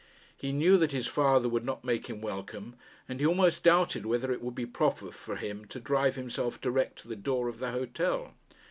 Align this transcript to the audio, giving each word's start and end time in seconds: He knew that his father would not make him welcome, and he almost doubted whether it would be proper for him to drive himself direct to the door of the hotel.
He 0.35 0.51
knew 0.51 0.77
that 0.79 0.93
his 0.93 1.05
father 1.05 1.47
would 1.47 1.63
not 1.63 1.85
make 1.85 2.07
him 2.07 2.21
welcome, 2.21 2.75
and 3.07 3.19
he 3.19 3.25
almost 3.27 3.61
doubted 3.61 4.03
whether 4.03 4.31
it 4.31 4.41
would 4.41 4.55
be 4.55 4.65
proper 4.65 5.11
for 5.11 5.35
him 5.35 5.65
to 5.65 5.79
drive 5.79 6.15
himself 6.15 6.59
direct 6.59 6.97
to 7.03 7.07
the 7.07 7.15
door 7.15 7.47
of 7.47 7.59
the 7.59 7.69
hotel. 7.69 8.33